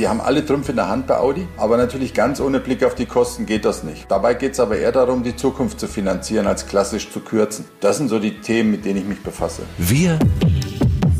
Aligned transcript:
Wir 0.00 0.08
haben 0.08 0.22
alle 0.22 0.46
Trümpfe 0.46 0.70
in 0.70 0.76
der 0.76 0.88
Hand 0.88 1.06
bei 1.06 1.18
Audi, 1.18 1.46
aber 1.58 1.76
natürlich 1.76 2.14
ganz 2.14 2.40
ohne 2.40 2.58
Blick 2.58 2.82
auf 2.84 2.94
die 2.94 3.04
Kosten 3.04 3.44
geht 3.44 3.66
das 3.66 3.82
nicht. 3.82 4.10
Dabei 4.10 4.32
geht 4.32 4.52
es 4.52 4.60
aber 4.60 4.78
eher 4.78 4.92
darum, 4.92 5.22
die 5.22 5.36
Zukunft 5.36 5.78
zu 5.78 5.88
finanzieren, 5.88 6.46
als 6.46 6.66
klassisch 6.66 7.10
zu 7.10 7.20
kürzen. 7.20 7.66
Das 7.80 7.98
sind 7.98 8.08
so 8.08 8.18
die 8.18 8.40
Themen, 8.40 8.70
mit 8.70 8.86
denen 8.86 9.00
ich 9.00 9.04
mich 9.04 9.22
befasse. 9.22 9.60
Wir 9.76 10.18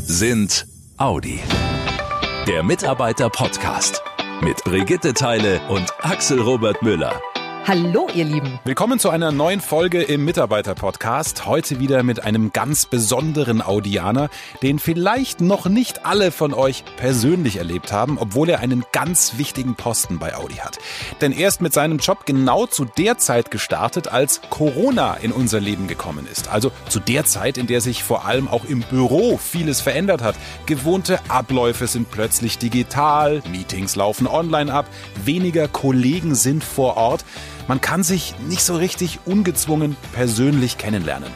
sind 0.07 0.67
Audi. 0.97 1.41
Der 2.49 2.63
Mitarbeiter-Podcast 2.63 4.03
mit 4.41 4.65
Brigitte 4.65 5.13
Teile 5.13 5.61
und 5.69 5.93
Axel 6.01 6.41
Robert 6.41 6.81
Müller. 6.83 7.21
Hallo, 7.67 8.09
ihr 8.15 8.25
Lieben. 8.25 8.59
Willkommen 8.65 8.99
zu 8.99 9.11
einer 9.11 9.33
neuen 9.33 9.61
Folge 9.61 10.03
im 10.03 10.25
Mitarbeiter-Podcast. 10.25 11.45
Heute 11.45 11.79
wieder 11.79 12.03
mit 12.03 12.25
einem 12.25 12.53
ganz 12.53 12.87
besonderen 12.87 13.61
Audianer, 13.61 14.31
den 14.63 14.79
vielleicht 14.79 15.43
noch 15.43 15.67
nicht 15.67 16.07
alle 16.07 16.33
von 16.33 16.55
euch 16.55 16.85
persönlich 16.97 17.59
erlebt 17.59 17.93
haben, 17.93 18.17
obwohl 18.19 18.49
er 18.49 18.61
einen 18.61 18.85
ganz 18.93 19.37
wichtigen 19.37 19.75
Posten 19.75 20.19
bei 20.19 20.35
Audi 20.35 20.55
hat. 20.55 20.79
Denn 21.21 21.33
er 21.33 21.49
ist 21.49 21.61
mit 21.61 21.75
seinem 21.75 21.99
Job 21.99 22.25
genau 22.25 22.65
zu 22.67 22.87
der 22.87 23.19
Zeit 23.19 23.51
gestartet, 23.51 24.09
als 24.09 24.41
Corona 24.49 25.15
in 25.15 25.31
unser 25.31 25.61
Leben 25.61 25.87
gekommen 25.87 26.27
ist. 26.33 26.49
Also 26.49 26.73
zu 26.89 26.99
der 26.99 27.27
Zeit, 27.27 27.59
in 27.59 27.67
der 27.67 27.83
sich 27.83 28.03
vor 28.03 28.25
allem 28.25 28.49
auch 28.49 28.65
im 28.65 28.81
Büro 28.81 29.37
vieles 29.37 29.83
verändert 29.83 30.23
hat. 30.23 30.35
Gewohnte 30.65 31.21
Abläufe 31.29 31.87
sind 31.87 32.11
plötzlich 32.11 32.57
digital, 32.57 33.43
Meetings 33.51 33.97
laufen 33.97 34.27
online 34.27 34.73
ab, 34.73 34.87
weniger 35.25 35.69
Kollegen 35.69 36.35
sind 36.35 36.65
vor 36.65 36.97
Ort. 36.97 37.25
Man 37.69 37.81
kann 37.81 38.03
sich 38.03 38.35
nicht 38.47 38.63
so 38.63 38.77
richtig 38.77 39.21
ungezwungen 39.25 39.97
persönlich 40.13 40.79
kennenlernen. 40.79 41.31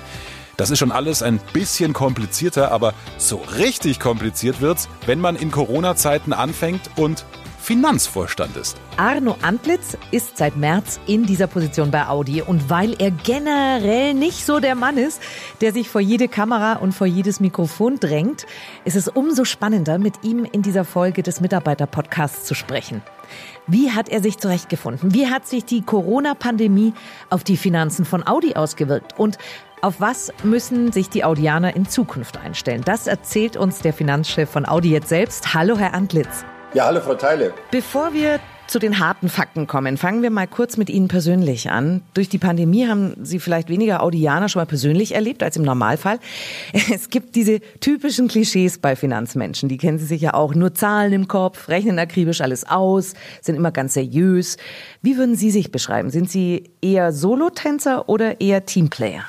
Das 0.57 0.71
ist 0.71 0.79
schon 0.79 0.93
alles 0.93 1.23
ein 1.23 1.41
bisschen 1.53 1.93
komplizierter, 1.93 2.71
aber 2.71 2.95
so 3.19 3.43
richtig 3.59 3.99
kompliziert 3.99 4.61
wird's, 4.61 4.89
wenn 5.07 5.21
man 5.21 5.37
in 5.37 5.51
Corona-Zeiten 5.51 6.33
anfängt 6.33 6.91
und 6.97 7.25
Finanzvorstand 7.65 8.57
ist. 8.59 8.77
Arno 8.99 9.37
Antlitz 9.41 9.97
ist 10.11 10.37
seit 10.37 10.55
März 10.57 11.01
in 11.07 11.25
dieser 11.25 11.47
Position 11.47 11.91
bei 11.91 12.07
Audi 12.07 12.43
und 12.43 12.69
weil 12.69 12.95
er 13.01 13.11
generell 13.11 14.13
nicht 14.13 14.45
so 14.45 14.61
der 14.61 14.75
Mann 14.75 14.99
ist, 14.99 15.21
der 15.63 15.73
sich 15.73 15.89
vor 15.89 16.03
jede 16.03 16.29
Kamera 16.29 16.75
und 16.75 16.93
vor 16.93 17.07
jedes 17.07 17.41
Mikrofon 17.41 17.99
drängt, 17.99 18.45
ist 18.85 18.97
es 18.97 19.09
umso 19.09 19.47
spannender, 19.47 19.99
mit 19.99 20.23
ihm 20.23 20.45
in 20.45 20.61
dieser 20.61 20.85
Folge 20.85 21.23
des 21.23 21.41
Mitarbeiter-Podcasts 21.41 22.45
zu 22.45 22.55
sprechen. 22.55 23.03
Wie 23.67 23.91
hat 23.91 24.09
er 24.09 24.23
sich 24.23 24.39
zurechtgefunden? 24.39 25.15
Wie 25.15 25.29
hat 25.29 25.47
sich 25.47 25.65
die 25.65 25.83
Corona-Pandemie 25.83 26.93
auf 27.31 27.45
die 27.45 27.57
Finanzen 27.57 28.05
von 28.05 28.27
Audi 28.27 28.55
ausgewirkt? 28.55 29.19
Und 29.19 29.39
auf 29.81 30.01
was 30.01 30.33
müssen 30.43 30.93
sich 30.93 31.11
die 31.11 31.25
Audianer 31.25 31.77
in 31.77 31.87
Zukunft 31.87 32.39
einstellen? 32.39 32.83
Das 32.85 33.07
erzählt 33.07 33.57
uns 33.57 33.81
der 33.81 33.93
Finanzchef 33.93 34.49
von 34.51 34.67
Audi 34.67 34.91
jetzt 34.91 35.09
selbst. 35.09 35.55
Hallo, 35.55 35.77
Herr 35.77 35.95
Antlitz. 35.95 36.45
Ja, 36.75 36.87
hallo 36.87 37.01
Frau 37.01 37.15
Teile. 37.15 37.53
Bevor 37.71 38.13
wir 38.13 38.41
zu 38.67 38.79
den 38.79 38.99
harten 38.99 39.29
Fakten 39.29 39.67
kommen, 39.67 39.97
fangen 39.97 40.23
wir 40.23 40.31
mal 40.31 40.47
kurz 40.47 40.77
mit 40.77 40.91
Ihnen 40.91 41.09
persönlich 41.09 41.71
an. 41.71 42.03
Durch 42.15 42.29
die 42.29 42.39
Pandemie 42.39 42.87
haben 42.87 43.15
Sie 43.23 43.39
vielleicht 43.39 43.69
weniger 43.69 44.03
Audianer 44.03 44.49
schon 44.49 44.61
mal 44.61 44.67
persönlich 44.67 45.15
erlebt 45.15 45.43
als 45.43 45.57
im 45.57 45.63
Normalfall. 45.63 46.19
Es 46.95 47.11
gibt 47.11 47.35
diese 47.37 47.61
typischen 47.81 48.29
Klischees 48.29 48.79
bei 48.79 48.97
Finanzmenschen, 48.97 49.69
die 49.69 49.79
kennen 49.79 49.99
Sie 49.99 50.07
sicher 50.07 50.35
auch. 50.35 50.55
Nur 50.55 50.75
Zahlen 50.75 51.13
im 51.13 51.29
Kopf, 51.29 51.69
rechnen 51.69 51.99
akribisch 51.99 52.41
alles 52.41 52.65
aus, 52.65 53.15
sind 53.41 53.57
immer 53.57 53.73
ganz 53.73 53.95
seriös. 53.95 54.57
Wie 55.03 55.17
würden 55.17 55.37
Sie 55.37 55.51
sich 55.51 55.71
beschreiben? 55.71 56.11
Sind 56.11 56.31
Sie 56.31 56.71
eher 56.81 57.13
Solotänzer 57.13 58.09
oder 58.09 58.41
eher 58.41 58.65
Teamplayer? 58.67 59.25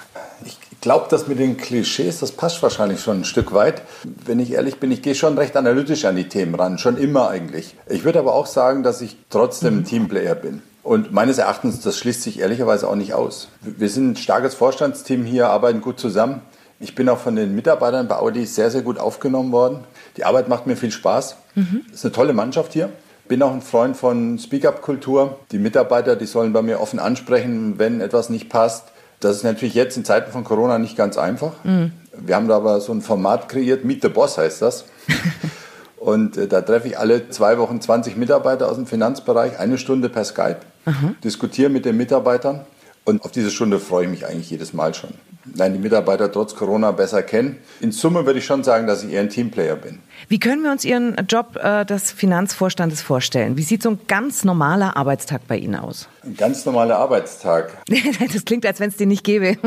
Glaube, 0.86 1.08
das 1.10 1.28
mit 1.28 1.40
den 1.40 1.58
Klischees, 1.58 2.20
das 2.20 2.32
passt 2.32 2.62
wahrscheinlich 2.62 3.02
schon 3.02 3.22
ein 3.22 3.26
Stück 3.26 3.54
weit. 3.56 3.82
Wenn 4.04 4.40
ich 4.40 4.52
ehrlich 4.52 4.80
bin, 4.80 4.92
ich 4.92 5.02
gehe 5.02 5.16
schon 5.16 5.36
recht 5.36 5.58
analytisch 5.58 6.06
an 6.06 6.16
die 6.16 6.30
Themen 6.30 6.54
ran, 6.54 6.78
schon 6.78 6.98
immer 6.98 7.28
eigentlich. 7.28 7.76
Ich 7.90 8.04
würde 8.04 8.20
aber 8.20 8.36
auch 8.36 8.46
sagen, 8.46 8.84
dass 8.84 9.02
ich 9.02 9.18
trotzdem 9.32 9.80
ein 9.80 9.84
Teamplayer 9.84 10.36
bin. 10.36 10.62
Und 10.84 11.12
meines 11.12 11.40
Erachtens, 11.40 11.82
das 11.82 11.98
schließt 11.98 12.22
sich 12.22 12.40
ehrlicherweise 12.40 12.88
auch 12.88 12.94
nicht 12.94 13.16
aus. 13.16 13.48
Wir 13.62 13.90
sind 13.90 14.12
ein 14.12 14.16
starkes 14.16 14.54
Vorstandsteam 14.54 15.26
hier, 15.26 15.50
arbeiten 15.50 15.82
gut 15.82 16.00
zusammen. 16.00 16.42
Ich 16.80 16.94
bin 16.94 17.10
auch 17.10 17.18
von 17.18 17.36
den 17.36 17.56
Mitarbeitern 17.56 18.08
bei 18.08 18.18
Audi 18.18 18.46
sehr, 18.46 18.70
sehr 18.70 18.84
gut 18.84 19.00
aufgenommen 19.00 19.52
worden. 19.52 19.80
Die 20.18 20.24
Arbeit 20.24 20.50
macht 20.50 20.68
mir 20.68 20.78
viel 20.78 20.92
Spaß. 20.92 21.38
Mhm. 21.56 21.82
Es 21.88 21.96
ist 21.96 22.06
eine 22.06 22.12
tolle 22.12 22.34
Mannschaft 22.34 22.74
hier. 22.74 22.92
Bin 23.28 23.42
auch 23.42 23.54
ein 23.54 23.64
Freund 23.64 23.98
von 23.98 24.38
Speak-up-Kultur. 24.38 25.40
Die 25.52 25.58
Mitarbeiter, 25.58 26.16
die 26.16 26.28
sollen 26.28 26.54
bei 26.54 26.62
mir 26.62 26.80
offen 26.80 27.00
ansprechen, 27.00 27.80
wenn 27.80 28.02
etwas 28.02 28.30
nicht 28.30 28.50
passt. 28.50 28.84
Das 29.20 29.38
ist 29.38 29.44
natürlich 29.44 29.76
jetzt 29.76 29.98
in 29.98 30.06
Zeiten 30.06 30.32
von 30.32 30.44
Corona 30.44 30.78
nicht 30.78 30.98
ganz 30.98 31.18
einfach. 31.18 31.54
Mhm. 31.64 31.92
Wir 32.18 32.36
haben 32.36 32.48
da 32.48 32.58
aber 32.58 32.80
so 32.80 32.94
ein 32.94 33.02
Format 33.02 33.50
kreiert, 33.50 33.84
Meet 33.84 34.04
the 34.04 34.10
Boss 34.10 34.38
heißt 34.38 34.62
das. 34.62 34.86
Und 35.98 36.38
äh, 36.38 36.48
da 36.48 36.62
treffe 36.62 36.88
ich 36.88 37.00
alle 37.00 37.30
zwei 37.30 37.58
Wochen 37.58 37.82
20 37.82 38.16
Mitarbeiter 38.16 38.70
aus 38.70 38.76
dem 38.76 38.86
Finanzbereich, 38.86 39.58
eine 39.58 39.78
Stunde 39.78 40.10
per 40.10 40.24
Skype, 40.24 40.60
mhm. 40.86 41.16
diskutiere 41.24 41.70
mit 41.70 41.86
den 41.86 41.98
Mitarbeitern. 41.98 42.62
Und 43.06 43.24
auf 43.24 43.32
diese 43.32 43.52
Stunde 43.52 43.80
freue 43.80 44.06
ich 44.06 44.12
mich 44.12 44.26
eigentlich 44.26 44.50
jedes 44.50 44.74
Mal 44.74 44.94
schon. 44.94 45.12
Nein, 45.54 45.74
die 45.74 45.80
Mitarbeiter 45.80 46.32
trotz 46.32 46.56
Corona 46.56 46.92
besser 46.92 47.22
kennen. 47.22 47.58
In 47.80 47.92
Summe 47.92 48.26
würde 48.26 48.40
ich 48.40 48.46
schon 48.46 48.64
sagen, 48.64 48.88
dass 48.88 49.04
ich 49.04 49.12
eher 49.12 49.22
ein 49.22 49.30
Teamplayer 49.30 49.76
bin. 49.76 50.00
Wie 50.28 50.40
können 50.40 50.64
wir 50.64 50.72
uns 50.72 50.84
Ihren 50.84 51.16
Job 51.30 51.56
äh, 51.62 51.86
des 51.86 52.12
Finanzvorstandes 52.12 53.04
vorstellen? 53.04 53.56
Wie 53.56 53.62
sieht 53.62 53.84
so 53.84 53.92
ein 53.92 54.00
ganz 54.08 54.44
normaler 54.44 54.98
Arbeitstag 54.98 55.42
bei 55.48 55.58
Ihnen 55.58 55.76
aus? 55.76 56.10
Ein 56.24 56.36
ganz 56.36 56.66
normaler 56.66 56.98
Arbeitstag. 56.98 57.78
das 58.34 58.44
klingt, 58.44 58.66
als 58.66 58.80
wenn 58.80 58.90
es 58.90 58.98
den 58.98 59.10
nicht 59.10 59.24
gäbe. 59.24 59.58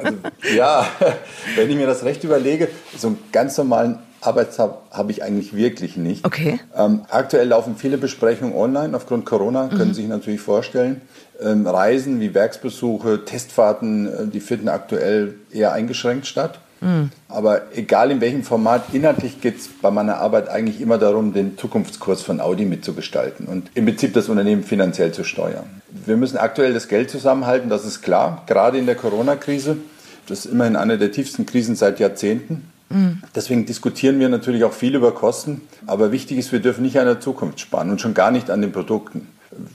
also, 0.00 0.18
ja, 0.54 0.86
wenn 1.56 1.68
ich 1.68 1.76
mir 1.76 1.88
das 1.88 2.04
recht 2.04 2.22
überlege, 2.22 2.68
so 2.96 3.08
einen 3.08 3.18
ganz 3.32 3.58
normalen 3.58 3.98
Arbeitstag 4.22 4.74
habe 4.90 5.12
ich 5.12 5.22
eigentlich 5.22 5.54
wirklich 5.54 5.96
nicht. 5.96 6.24
Okay. 6.24 6.60
Ähm, 6.76 7.02
aktuell 7.10 7.48
laufen 7.48 7.76
viele 7.76 7.98
Besprechungen 7.98 8.54
online 8.54 8.96
aufgrund 8.96 9.26
Corona, 9.26 9.68
können 9.68 9.88
mhm. 9.88 9.94
Sie 9.94 10.02
sich 10.02 10.08
natürlich 10.08 10.40
vorstellen. 10.40 11.02
Ähm, 11.40 11.66
Reisen 11.66 12.20
wie 12.20 12.34
Werksbesuche, 12.34 13.24
Testfahrten, 13.24 14.06
äh, 14.06 14.26
die 14.26 14.40
finden 14.40 14.68
aktuell 14.68 15.34
eher 15.50 15.72
eingeschränkt 15.72 16.26
statt. 16.26 16.60
Mhm. 16.80 17.10
Aber 17.28 17.62
egal 17.74 18.10
in 18.10 18.20
welchem 18.20 18.42
Format, 18.42 18.86
inhaltlich 18.92 19.40
geht 19.40 19.58
es 19.58 19.68
bei 19.68 19.90
meiner 19.90 20.18
Arbeit 20.18 20.48
eigentlich 20.48 20.80
immer 20.80 20.98
darum, 20.98 21.32
den 21.32 21.56
Zukunftskurs 21.56 22.22
von 22.22 22.40
Audi 22.40 22.64
mitzugestalten 22.64 23.46
und 23.46 23.70
im 23.74 23.86
Prinzip 23.86 24.14
das 24.14 24.28
Unternehmen 24.28 24.64
finanziell 24.64 25.12
zu 25.12 25.24
steuern. 25.24 25.64
Wir 26.06 26.16
müssen 26.16 26.36
aktuell 26.36 26.74
das 26.74 26.88
Geld 26.88 27.10
zusammenhalten, 27.10 27.70
das 27.70 27.84
ist 27.84 28.02
klar, 28.02 28.42
gerade 28.46 28.78
in 28.78 28.86
der 28.86 28.96
Corona-Krise. 28.96 29.76
Das 30.26 30.44
ist 30.44 30.52
immerhin 30.52 30.76
eine 30.76 30.98
der 30.98 31.12
tiefsten 31.12 31.46
Krisen 31.46 31.76
seit 31.76 31.98
Jahrzehnten. 32.00 32.71
Mhm. 32.92 33.22
Deswegen 33.34 33.66
diskutieren 33.66 34.18
wir 34.20 34.28
natürlich 34.28 34.64
auch 34.64 34.72
viel 34.72 34.94
über 34.94 35.12
Kosten. 35.12 35.62
Aber 35.86 36.12
wichtig 36.12 36.38
ist, 36.38 36.52
wir 36.52 36.60
dürfen 36.60 36.82
nicht 36.82 36.98
an 36.98 37.06
der 37.06 37.20
Zukunft 37.20 37.60
sparen 37.60 37.90
und 37.90 38.00
schon 38.00 38.14
gar 38.14 38.30
nicht 38.30 38.50
an 38.50 38.60
den 38.60 38.72
Produkten. 38.72 39.28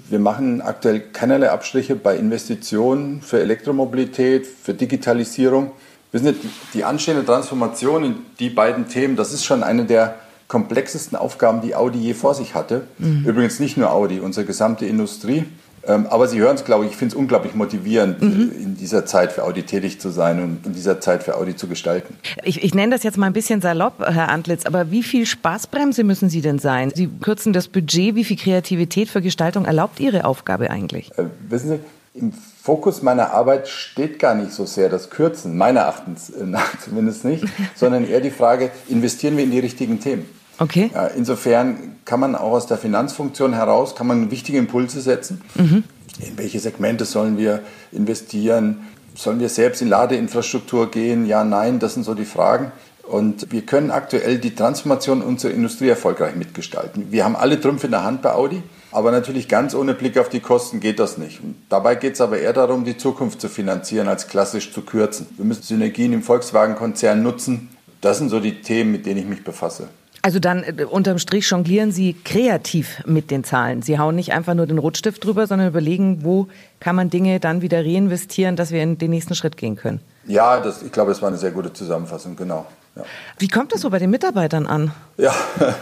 Wir 0.10 0.20
machen 0.20 0.62
aktuell 0.62 1.00
keinerlei 1.00 1.52
Abstriche 1.52 1.96
bei 1.96 2.18
Investitionen 2.18 3.22
für 3.22 3.40
Elektromobilität, 3.40 4.48
für 4.48 4.74
Digitalisierung. 4.74 5.72
Wissen 6.12 6.28
Sie, 6.28 6.50
die 6.74 6.84
anstehende 6.84 7.26
Transformation 7.26 8.04
in 8.04 8.16
die 8.40 8.50
beiden 8.50 8.88
Themen, 8.88 9.16
das 9.16 9.34
ist 9.34 9.46
schon 9.46 9.64
eine 9.64 9.86
der 9.86 10.16
komplexesten 10.48 11.18
Aufgaben, 11.18 11.62
die 11.62 11.76
Audi 11.76 12.00
je 12.00 12.14
vor 12.14 12.34
sich 12.34 12.56
hatte. 12.56 12.84
Mhm. 12.98 13.26
Übrigens 13.26 13.60
nicht 13.60 13.78
nur 13.78 13.92
Audi, 13.92 14.20
unsere 14.20 14.46
gesamte 14.46 14.86
Industrie. 14.86 15.46
Ähm, 15.88 16.06
aber 16.08 16.28
Sie 16.28 16.40
hören 16.40 16.56
es, 16.56 16.66
glaube 16.66 16.86
ich, 16.86 16.92
ich 16.92 16.98
finde 16.98 17.14
es 17.14 17.20
unglaublich 17.20 17.56
motivierend, 17.56 18.22
mhm. 18.22 18.52
in 18.52 18.76
dieser 18.76 19.06
Zeit 19.06 19.32
für 19.32 19.44
Audi 19.44 19.64
tätig 19.64 20.00
zu 20.00 20.10
sein 20.10 20.44
und 20.44 20.66
in 20.66 20.74
dieser 20.74 21.00
Zeit 21.00 21.24
für 21.24 21.36
Audi 21.36 21.56
zu 21.56 21.68
gestalten. 21.68 22.16
Ich, 22.44 22.64
ich 22.64 22.76
nenne 22.76 22.92
das 22.92 23.04
jetzt 23.04 23.18
mal 23.18 23.28
ein 23.28 23.34
bisschen 23.34 23.62
salopp, 23.62 24.00
Herr 24.00 24.30
Antlitz, 24.30 24.66
aber 24.66 24.92
wie 24.92 25.04
viel 25.04 25.26
Spaßbremse 25.26 26.04
müssen 26.04 26.30
Sie 26.30 26.42
denn 26.42 26.60
sein? 26.60 26.92
Sie 26.94 27.08
kürzen 27.08 27.54
das 27.54 27.68
Budget, 27.70 28.16
wie 28.16 28.24
viel 28.24 28.38
Kreativität 28.38 29.10
für 29.10 29.22
Gestaltung 29.22 29.66
erlaubt 29.66 30.00
Ihre 30.00 30.26
Aufgabe 30.26 30.70
eigentlich? 30.70 31.12
Äh, 31.18 31.26
wissen 31.48 31.70
Sie, 31.70 31.80
im 32.20 32.34
Fokus 32.34 33.02
meiner 33.02 33.32
Arbeit 33.32 33.68
steht 33.68 34.20
gar 34.20 34.36
nicht 34.36 34.52
so 34.52 34.66
sehr 34.66 34.90
das 34.90 35.10
Kürzen, 35.10 35.58
meiner 35.58 35.82
Erachtens 35.82 36.30
äh, 36.30 36.44
nach 36.44 36.80
zumindest 36.84 37.24
nicht, 37.24 37.46
sondern 37.76 38.06
eher 38.06 38.22
die 38.22 38.32
Frage, 38.32 38.72
investieren 38.90 39.38
wir 39.38 39.44
in 39.44 39.52
die 39.52 39.60
richtigen 39.60 40.00
Themen? 40.00 40.26
Okay. 40.60 40.90
Insofern 41.16 41.96
kann 42.06 42.20
man 42.20 42.36
auch 42.36 42.54
aus 42.54 42.68
der 42.68 42.78
Finanzfunktion 42.78 43.54
heraus, 43.54 43.96
kann 43.96 44.08
man 44.08 44.32
wichtige 44.32 44.58
Impulse 44.58 45.02
setzen. 45.02 45.42
Mhm. 45.56 45.84
In 46.20 46.38
welche 46.38 46.60
Segmente 46.60 47.06
sollen 47.06 47.38
wir 47.38 47.62
investieren? 47.92 48.88
Sollen 49.14 49.40
wir 49.40 49.50
selbst 49.50 49.82
in 49.82 49.90
Ladeinfrastruktur 49.90 50.90
gehen? 50.90 51.26
Ja, 51.26 51.44
nein, 51.44 51.80
das 51.80 51.94
sind 51.94 52.04
so 52.04 52.14
die 52.14 52.26
Fragen. 52.26 52.72
Und 53.04 53.52
wir 53.52 53.62
können 53.62 53.90
aktuell 53.90 54.38
die 54.38 54.54
Transformation 54.54 55.22
unserer 55.22 55.54
Industrie 55.54 55.90
erfolgreich 55.90 56.36
mitgestalten. 56.36 57.12
Wir 57.12 57.24
haben 57.24 57.36
alle 57.36 57.60
Trümpfe 57.62 57.88
in 57.88 57.92
der 57.92 58.04
Hand 58.04 58.22
bei 58.22 58.34
Audi, 58.34 58.62
aber 58.92 59.12
natürlich 59.12 59.48
ganz 59.48 59.74
ohne 59.76 59.94
Blick 59.94 60.18
auf 60.18 60.28
die 60.28 60.42
Kosten 60.42 60.80
geht 60.82 61.00
das 61.00 61.18
nicht. 61.18 61.42
Und 61.42 61.56
dabei 61.70 61.96
geht 61.96 62.16
es 62.16 62.22
aber 62.22 62.40
eher 62.40 62.52
darum, 62.52 62.84
die 62.84 62.98
Zukunft 62.98 63.40
zu 63.40 63.48
finanzieren, 63.48 64.08
als 64.08 64.28
klassisch 64.28 64.74
zu 64.74 64.82
kürzen. 64.82 65.28
Wir 65.38 65.46
müssen 65.46 65.64
Synergien 65.64 66.12
im 66.12 66.22
Volkswagen-Konzern 66.22 67.24
nutzen. 67.24 67.70
Das 68.02 68.18
sind 68.18 68.30
so 68.30 68.40
die 68.40 68.62
Themen, 68.62 68.92
mit 68.92 69.06
denen 69.06 69.20
ich 69.20 69.26
mich 69.26 69.44
befasse. 69.44 69.88
Also 70.28 70.40
dann 70.40 70.64
äh, 70.64 70.84
unterm 70.84 71.20
Strich 71.20 71.50
jonglieren 71.50 71.94
Sie 71.94 72.14
kreativ 72.26 73.02
mit 73.06 73.32
den 73.32 73.46
Zahlen. 73.46 73.82
Sie 73.82 73.98
hauen 73.98 74.14
nicht 74.16 74.34
einfach 74.34 74.56
nur 74.56 74.68
den 74.68 74.78
Rotstift 74.78 75.24
drüber, 75.24 75.48
sondern 75.48 75.70
überlegen, 75.70 76.26
wo 76.26 76.50
kann 76.82 76.98
man 76.98 77.10
Dinge 77.10 77.40
dann 77.40 77.62
wieder 77.62 77.80
reinvestieren, 77.86 78.58
dass 78.58 78.72
wir 78.72 78.84
in 78.84 78.98
den 78.98 79.12
nächsten 79.12 79.36
Schritt 79.36 79.56
gehen 79.56 79.78
können. 79.78 80.02
Ja, 80.26 80.60
das, 80.60 80.82
ich 80.84 80.92
glaube, 80.92 81.12
das 81.12 81.22
war 81.22 81.30
eine 81.30 81.38
sehr 81.38 81.52
gute 81.52 81.72
Zusammenfassung, 81.72 82.36
genau. 82.36 82.66
Ja. 82.98 83.04
Wie 83.40 83.48
kommt 83.48 83.72
das 83.72 83.80
so 83.80 83.90
bei 83.90 84.00
den 84.00 84.10
Mitarbeitern 84.10 84.68
an? 84.68 84.92
Ja, 85.16 85.34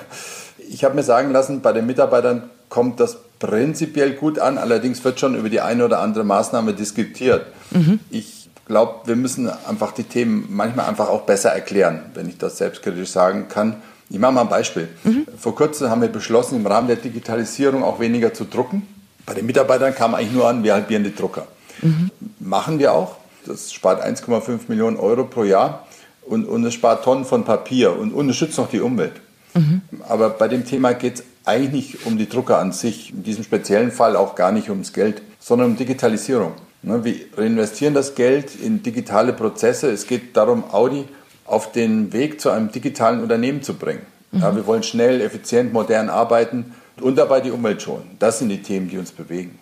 Ich 0.70 0.84
habe 0.84 0.96
mir 0.96 1.04
sagen 1.04 1.32
lassen, 1.32 1.62
bei 1.62 1.74
den 1.74 1.86
Mitarbeitern 1.88 2.50
kommt 2.70 3.00
das 3.00 3.18
prinzipiell 3.40 4.14
gut 4.14 4.40
an, 4.40 4.58
allerdings 4.58 5.04
wird 5.04 5.20
schon 5.20 5.36
über 5.36 5.50
die 5.50 5.62
eine 5.62 5.86
oder 5.86 6.02
andere 6.02 6.24
Maßnahme 6.24 6.74
diskutiert. 6.74 7.46
Mhm. 7.72 8.00
Ich 8.10 8.50
glaube, 8.66 9.08
wir 9.08 9.16
müssen 9.16 9.50
einfach 9.68 9.92
die 9.92 10.04
Themen 10.04 10.48
manchmal 10.50 10.88
einfach 10.88 11.10
auch 11.10 11.22
besser 11.22 11.52
erklären, 11.52 12.02
wenn 12.14 12.28
ich 12.30 12.38
das 12.38 12.58
selbstkritisch 12.58 13.10
sagen 13.10 13.48
kann. 13.48 13.82
Ich 14.10 14.20
mache 14.20 14.32
mal 14.34 14.42
ein 14.42 14.50
Beispiel. 14.50 14.88
Mhm. 15.04 15.26
Vor 15.38 15.56
kurzem 15.56 15.90
haben 15.90 16.02
wir 16.02 16.10
beschlossen, 16.10 16.58
im 16.58 16.68
Rahmen 16.68 16.88
der 16.88 16.98
Digitalisierung 16.98 17.84
auch 17.84 18.00
weniger 18.00 18.34
zu 18.34 18.46
drucken. 18.46 18.88
Bei 19.26 19.34
den 19.34 19.46
Mitarbeitern 19.46 19.96
kam 19.96 20.14
eigentlich 20.14 20.32
nur 20.32 20.48
an, 20.48 20.64
wir 20.64 20.74
halbieren 20.74 21.04
die 21.04 21.16
Drucker. 21.16 21.48
Mhm. 21.82 22.12
Machen 22.40 22.80
wir 22.80 22.94
auch. 22.94 23.16
Das 23.46 23.74
spart 23.74 24.04
1,5 24.04 24.62
Millionen 24.68 24.98
Euro 24.98 25.26
pro 25.26 25.44
Jahr 25.44 25.86
und, 26.24 26.46
und 26.46 26.66
es 26.66 26.74
spart 26.74 27.04
Tonnen 27.04 27.26
von 27.26 27.44
Papier 27.44 27.98
und 27.98 28.12
unterstützt 28.12 28.58
noch 28.58 28.70
die 28.70 28.80
Umwelt. 28.80 29.14
Mhm. 29.54 29.82
Aber 30.08 30.30
bei 30.30 30.48
dem 30.48 30.66
Thema 30.66 30.94
geht 30.94 31.16
es 31.16 31.24
eigentlich 31.46 31.94
nicht 31.94 32.06
um 32.06 32.18
die 32.18 32.28
Drucker 32.28 32.60
an 32.60 32.72
sich, 32.72 33.12
in 33.12 33.24
diesem 33.24 33.44
speziellen 33.44 33.92
Fall 33.92 34.16
auch 34.16 34.36
gar 34.36 34.52
nicht 34.52 34.70
ums 34.70 34.94
Geld, 34.94 35.22
sondern 35.40 35.72
um 35.72 35.78
Digitalisierung. 35.78 36.54
Ne, 36.82 37.04
wir 37.04 37.16
reinvestieren 37.36 37.94
das 37.94 38.16
Geld 38.16 38.56
in 38.62 38.84
digitale 38.84 39.34
Prozesse. 39.34 39.90
Es 39.90 40.06
geht 40.06 40.38
darum, 40.38 40.64
Audi 40.72 41.06
auf 41.46 41.72
den 41.72 42.12
Weg 42.14 42.42
zu 42.42 42.50
einem 42.50 42.72
digitalen 42.72 43.22
Unternehmen 43.22 43.62
zu 43.62 43.76
bringen. 43.76 44.02
Mhm. 44.32 44.42
Ja, 44.42 44.56
wir 44.56 44.66
wollen 44.66 44.84
schnell, 44.84 45.22
effizient, 45.22 45.74
modern 45.74 46.10
arbeiten 46.10 46.74
und 47.02 47.18
dabei 47.18 47.42
die 47.42 47.52
Umwelt 47.52 47.82
schonen. 47.82 48.12
Das 48.20 48.40
sind 48.40 48.50
die 48.50 48.62
Themen, 48.62 48.90
die 48.90 48.98
uns 48.98 49.12
bewegen. 49.12 49.60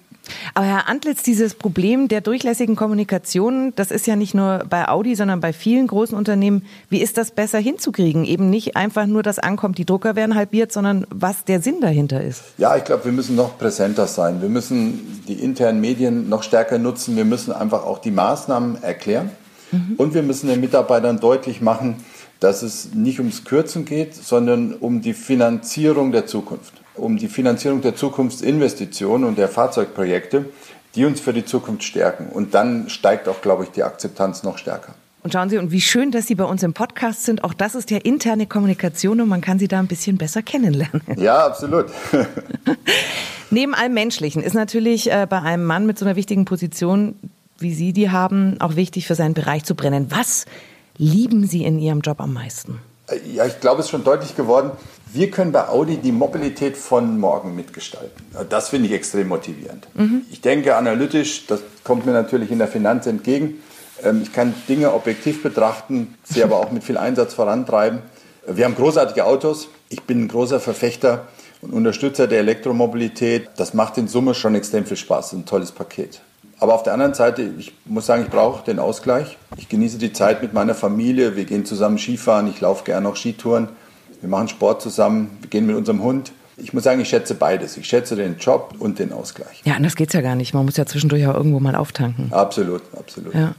Aber 0.54 0.66
Herr 0.66 0.88
Antlitz, 0.88 1.22
dieses 1.24 1.54
Problem 1.54 2.08
der 2.08 2.22
durchlässigen 2.22 2.76
Kommunikation, 2.76 3.74
das 3.76 3.92
ist 3.92 4.08
ja 4.08 4.16
nicht 4.16 4.34
nur 4.34 4.64
bei 4.70 4.88
Audi, 4.88 5.16
sondern 5.16 5.42
bei 5.42 5.52
vielen 5.52 5.88
großen 5.88 6.18
Unternehmen. 6.18 6.66
Wie 6.90 7.02
ist 7.02 7.18
das 7.18 7.32
besser 7.32 7.60
hinzukriegen? 7.60 8.24
Eben 8.24 8.50
nicht 8.50 8.78
einfach 8.78 9.06
nur, 9.06 9.24
dass 9.24 9.40
ankommt, 9.40 9.78
die 9.78 9.86
Drucker 9.86 10.16
werden 10.16 10.36
halbiert, 10.36 10.72
sondern 10.72 11.06
was 11.10 11.44
der 11.44 11.62
Sinn 11.62 11.82
dahinter 11.82 12.24
ist. 12.24 12.42
Ja, 12.58 12.78
ich 12.78 12.86
glaube, 12.86 13.06
wir 13.06 13.12
müssen 13.12 13.36
noch 13.36 13.58
präsenter 13.58 14.08
sein. 14.08 14.42
Wir 14.42 14.50
müssen 14.50 15.24
die 15.28 15.34
internen 15.34 15.82
Medien 15.82 16.30
noch 16.30 16.44
stärker 16.44 16.78
nutzen. 16.78 17.18
Wir 17.18 17.26
müssen 17.26 17.52
einfach 17.52 17.86
auch 17.86 18.00
die 18.00 18.12
Maßnahmen 18.12 18.82
erklären. 18.82 19.30
Mhm. 19.74 19.96
Und 19.98 20.14
wir 20.14 20.24
müssen 20.24 20.48
den 20.48 20.62
Mitarbeitern 20.62 21.20
deutlich 21.20 21.62
machen, 21.62 21.98
dass 22.40 22.62
es 22.62 22.94
nicht 22.94 23.20
ums 23.20 23.44
Kürzen 23.44 23.86
geht, 23.86 24.16
sondern 24.16 24.74
um 24.74 25.02
die 25.02 25.14
Finanzierung 25.14 26.12
der 26.12 26.26
Zukunft 26.26 26.74
um 26.96 27.18
die 27.18 27.28
Finanzierung 27.28 27.82
der 27.82 27.96
Zukunftsinvestitionen 27.96 29.28
und 29.28 29.38
der 29.38 29.48
Fahrzeugprojekte, 29.48 30.46
die 30.96 31.06
uns 31.06 31.20
für 31.20 31.34
die 31.34 31.46
Zukunft 31.46 31.84
stärken. 31.84 32.28
Und 32.28 32.54
dann 32.54 32.90
steigt 32.90 33.28
auch, 33.28 33.42
glaube 33.42 33.64
ich, 33.64 33.72
die 33.72 33.84
Akzeptanz 33.84 34.44
noch 34.44 34.58
stärker. 34.58 34.94
Und 35.24 35.32
schauen 35.34 35.50
Sie, 35.50 35.58
und 35.58 35.72
wie 35.72 35.82
schön, 35.82 36.12
dass 36.12 36.28
Sie 36.28 36.36
bei 36.36 36.44
uns 36.44 36.64
im 36.64 36.74
Podcast 36.74 37.24
sind. 37.24 37.46
Auch 37.46 37.54
das 37.54 37.76
ist 37.76 37.90
ja 37.92 37.98
interne 37.98 38.46
Kommunikation 38.46 39.22
und 39.22 39.30
man 39.30 39.40
kann 39.40 39.58
Sie 39.58 39.70
da 39.70 39.80
ein 39.80 39.88
bisschen 39.88 40.18
besser 40.18 40.42
kennenlernen. 40.42 41.02
Ja, 41.16 41.46
absolut. 41.46 41.86
Neben 43.50 43.74
allem 43.74 43.94
Menschlichen 43.94 44.44
ist 44.44 44.54
natürlich 44.54 45.10
äh, 45.10 45.26
bei 45.30 45.42
einem 45.42 45.64
Mann 45.64 45.86
mit 45.86 45.98
so 45.98 46.06
einer 46.06 46.18
wichtigen 46.18 46.44
Position, 46.44 47.16
wie 47.64 47.74
Sie 47.74 47.94
die 47.94 48.12
haben, 48.12 48.62
auch 48.62 48.76
wichtig 48.76 49.08
für 49.08 49.16
seinen 49.16 49.34
Bereich 49.34 49.64
zu 49.64 49.74
brennen. 49.74 50.08
Was 50.10 50.46
lieben 50.98 51.48
Sie 51.48 51.64
in 51.64 51.80
Ihrem 51.80 52.02
Job 52.02 52.22
am 52.22 52.34
meisten? 52.34 52.80
Ja, 53.34 53.46
ich 53.46 53.60
glaube, 53.60 53.80
es 53.80 53.88
ist 53.88 53.92
schon 53.92 54.04
deutlich 54.04 54.36
geworden. 54.36 54.72
Wir 55.12 55.30
können 55.30 55.52
bei 55.52 55.68
Audi 55.68 55.98
die 55.98 56.12
Mobilität 56.12 56.78
von 56.78 57.20
morgen 57.20 57.56
mitgestalten. 57.56 58.26
Das 58.50 58.70
finde 58.70 58.88
ich 58.88 58.94
extrem 58.94 59.28
motivierend. 59.28 59.88
Mhm. 59.94 60.22
Ich 60.32 60.42
denke 60.42 60.76
analytisch, 60.76 61.46
das 61.48 61.62
kommt 61.84 62.06
mir 62.06 62.14
natürlich 62.14 62.50
in 62.50 62.60
der 62.60 62.68
Finanz 62.68 63.06
entgegen. 63.08 63.56
Ähm, 64.04 64.22
ich 64.24 64.32
kann 64.32 64.54
Dinge 64.70 64.94
objektiv 64.94 65.44
betrachten, 65.44 66.16
sie 66.24 66.44
aber 66.44 66.58
auch 66.58 66.72
mit 66.72 66.84
viel 66.84 66.98
Einsatz 66.98 67.34
vorantreiben. 67.34 68.00
Wir 68.48 68.66
haben 68.66 68.76
großartige 68.76 69.26
Autos. 69.26 69.68
Ich 69.90 70.02
bin 70.04 70.24
ein 70.24 70.28
großer 70.28 70.60
Verfechter 70.60 71.28
und 71.62 71.72
Unterstützer 71.74 72.28
der 72.28 72.40
Elektromobilität. 72.40 73.50
Das 73.58 73.74
macht 73.74 73.98
in 73.98 74.08
Summe 74.08 74.34
schon 74.34 74.56
extrem 74.56 74.86
viel 74.86 74.98
Spaß. 74.98 75.34
Ein 75.34 75.46
tolles 75.46 75.72
Paket. 75.72 76.22
Aber 76.64 76.76
auf 76.76 76.84
der 76.84 76.94
anderen 76.94 77.14
Seite, 77.14 77.42
ich 77.42 77.74
muss 77.84 78.06
sagen, 78.06 78.24
ich 78.24 78.30
brauche 78.30 78.64
den 78.64 78.80
Ausgleich. 78.80 79.38
Ich 79.58 79.68
genieße 79.68 79.98
die 79.98 80.14
Zeit 80.14 80.42
mit 80.42 80.54
meiner 80.54 80.74
Familie. 80.74 81.36
Wir 81.36 81.44
gehen 81.44 81.66
zusammen 81.66 81.98
Skifahren. 81.98 82.48
Ich 82.48 82.62
laufe 82.62 82.86
gerne 82.86 83.10
auch 83.10 83.18
Skitouren. 83.18 83.68
Wir 84.22 84.30
machen 84.30 84.48
Sport 84.48 84.82
zusammen, 84.82 85.38
wir 85.42 85.50
gehen 85.50 85.66
mit 85.66 85.76
unserem 85.76 86.02
Hund. 86.02 86.32
Ich 86.56 86.72
muss 86.72 86.84
sagen, 86.84 87.02
ich 87.02 87.10
schätze 87.10 87.36
beides. 87.36 87.76
Ich 87.76 87.86
schätze 87.86 88.16
den 88.16 88.38
Job 88.38 88.76
und 88.80 88.98
den 89.00 89.12
Ausgleich. 89.12 89.62
Ja, 89.66 89.74
anders 89.74 89.98
geht 89.98 90.08
es 90.08 90.14
ja 90.14 90.22
gar 90.22 90.36
nicht. 90.36 90.54
Man 90.54 90.64
muss 90.64 90.78
ja 90.78 90.86
zwischendurch 90.86 91.28
auch 91.28 91.36
irgendwo 91.36 91.60
mal 91.60 91.76
auftanken. 91.76 92.32
Absolut, 92.32 92.84
absolut. 92.98 93.36
Ja. 93.36 93.56